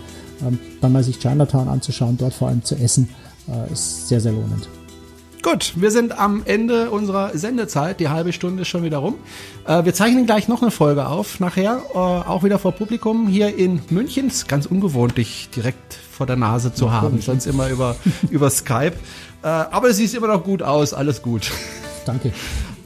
[0.43, 3.09] ähm, dann mal sich Chinatown anzuschauen, dort vor allem zu essen,
[3.71, 4.67] ist sehr, sehr lohnend.
[5.41, 7.99] Gut, wir sind am Ende unserer Sendezeit.
[7.99, 9.15] Die halbe Stunde ist schon wieder rum.
[9.65, 13.57] Äh, wir zeichnen gleich noch eine Folge auf, nachher, äh, auch wieder vor Publikum hier
[13.57, 14.27] in München.
[14.27, 17.95] Ist ganz ungewohnt, dich direkt vor der Nase zu haben, sonst immer über,
[18.29, 18.93] über Skype.
[19.41, 21.51] Äh, aber es sieht immer noch gut aus, alles gut.
[22.05, 22.33] Danke.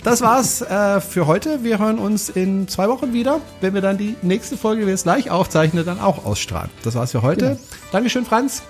[0.04, 1.64] Das war's äh, für heute.
[1.64, 4.94] Wir hören uns in zwei Wochen wieder, wenn wir dann die nächste Folge, die wir
[4.94, 6.70] jetzt gleich aufzeichnen, dann auch ausstrahlen.
[6.84, 7.46] Das war's für heute.
[7.46, 7.60] Genau.
[7.92, 8.64] Dankeschön, Franz.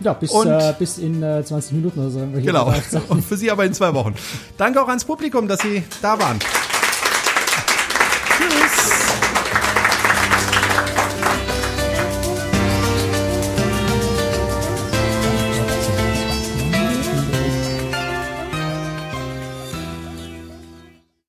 [0.00, 2.20] Ja, bis, äh, bis in äh, 20 Minuten oder so.
[2.34, 2.72] Genau.
[3.08, 4.14] Und für Sie aber in zwei Wochen.
[4.56, 6.38] Danke auch ans Publikum, dass Sie da waren.